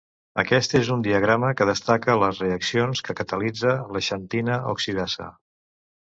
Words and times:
Aquest 0.43 0.71
és 0.77 0.87
un 0.93 1.01
diagrama 1.07 1.49
que 1.57 1.67
destaca 1.69 2.15
les 2.23 2.39
reaccions 2.43 3.01
que 3.09 3.15
catalitza 3.19 3.75
la 3.97 4.01
xantina 4.07 4.57
oxidasa. 4.73 5.29